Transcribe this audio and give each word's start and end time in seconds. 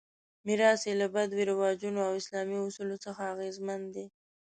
میراث 0.45 0.81
یې 0.87 0.93
له 1.01 1.07
بدوي 1.15 1.43
رواجونو 1.51 1.99
او 2.07 2.11
اسلامي 2.21 2.57
اصولو 2.61 2.95
څخه 3.05 3.21
اغېزمن 3.33 3.81
دی. 3.93 4.05